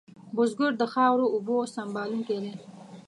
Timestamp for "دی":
2.43-2.53